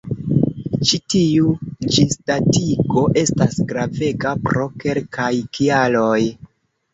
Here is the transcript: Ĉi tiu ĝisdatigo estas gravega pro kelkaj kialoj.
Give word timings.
Ĉi 0.91 0.99
tiu 1.13 1.51
ĝisdatigo 1.95 3.03
estas 3.25 3.59
gravega 3.73 4.33
pro 4.49 4.65
kelkaj 4.85 5.31
kialoj. 5.59 6.19